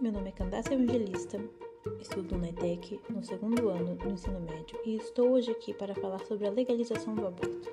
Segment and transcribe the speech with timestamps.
[0.00, 1.38] Meu nome é Candace Evangelista,
[2.00, 6.24] estudo na ETEC no segundo ano do ensino médio e estou hoje aqui para falar
[6.24, 7.70] sobre a legalização do aborto.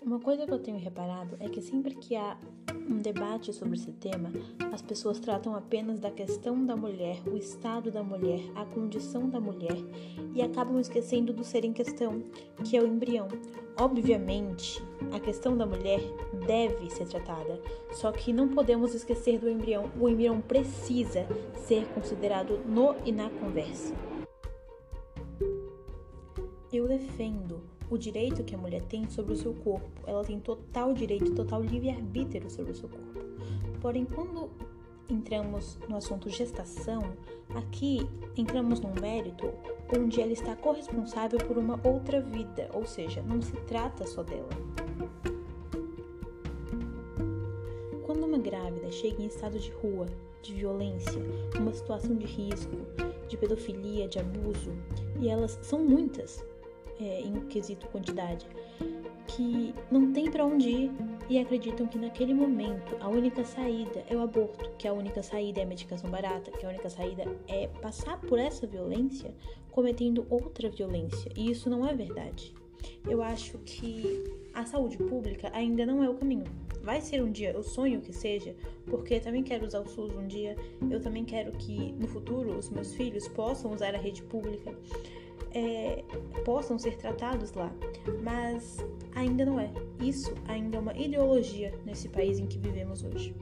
[0.00, 2.38] Uma coisa que eu tenho reparado é que sempre que há
[2.88, 4.32] um debate sobre esse tema,
[4.72, 9.38] as pessoas tratam apenas da questão da mulher, o estado da mulher, a condição da
[9.38, 9.76] mulher
[10.34, 12.22] e acabam esquecendo do ser em questão,
[12.64, 13.28] que é o embrião.
[13.78, 16.00] Obviamente, a questão da mulher
[16.46, 17.60] deve ser tratada,
[17.92, 19.90] só que não podemos esquecer do embrião.
[19.98, 23.94] O embrião precisa ser considerado no e na conversa.
[26.72, 27.60] Eu defendo
[27.90, 29.90] o direito que a mulher tem sobre o seu corpo.
[30.06, 33.20] Ela tem total direito, total livre-arbítrio sobre o seu corpo.
[33.80, 34.48] Porém, quando
[35.08, 37.02] entramos no assunto gestação,
[37.54, 39.52] aqui entramos num mérito
[39.98, 44.48] onde ela está corresponsável por uma outra vida, ou seja, não se trata só dela.
[48.04, 50.06] Quando uma grávida chega em estado de rua,
[50.42, 51.20] de violência,
[51.58, 52.74] uma situação de risco,
[53.28, 54.72] de pedofilia, de abuso,
[55.20, 56.44] e elas são muitas,
[56.98, 58.46] é, em quesito quantidade,
[59.26, 60.92] que não tem para onde ir
[61.28, 65.60] e acreditam que naquele momento a única saída é o aborto, que a única saída
[65.60, 69.32] é a medicação barata, que a única saída é passar por essa violência
[69.70, 71.30] cometendo outra violência.
[71.36, 72.52] E isso não é verdade.
[73.08, 74.24] Eu acho que
[74.60, 76.44] a saúde pública ainda não é o caminho.
[76.82, 78.54] Vai ser um dia, eu sonho que seja,
[78.86, 80.56] porque eu também quero usar o SUS um dia,
[80.90, 84.74] eu também quero que no futuro os meus filhos possam usar a rede pública
[85.52, 86.04] é,
[86.44, 87.72] possam ser tratados lá,
[88.22, 88.78] mas
[89.14, 89.70] ainda não é.
[90.00, 93.34] Isso ainda é uma ideologia nesse país em que vivemos hoje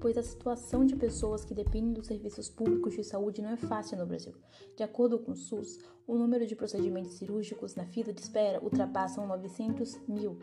[0.00, 3.98] pois a situação de pessoas que dependem dos serviços públicos de saúde não é fácil
[3.98, 4.34] no Brasil.
[4.76, 9.26] De acordo com o SUS, o número de procedimentos cirúrgicos na fila de espera ultrapassam
[9.26, 10.38] 900 mil.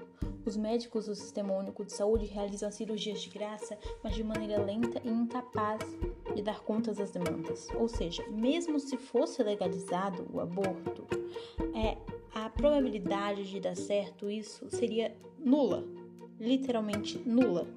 [0.46, 5.02] Os médicos do Sistema Único de Saúde realizam cirurgias de graça, mas de maneira lenta
[5.04, 5.82] e incapaz
[6.36, 7.68] de dar conta das demandas.
[7.80, 11.08] Ou seja, mesmo se fosse legalizado o aborto,
[11.74, 11.98] é,
[12.32, 15.84] a probabilidade de dar certo isso seria nula,
[16.40, 17.68] literalmente nula.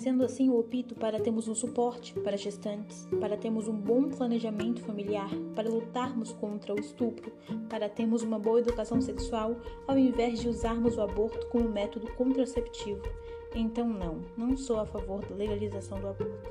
[0.00, 4.80] Sendo assim, eu opto para termos um suporte para gestantes, para termos um bom planejamento
[4.80, 7.30] familiar, para lutarmos contra o estupro,
[7.68, 9.56] para termos uma boa educação sexual,
[9.86, 13.02] ao invés de usarmos o aborto como método contraceptivo.
[13.54, 16.50] Então, não, não sou a favor da legalização do aborto.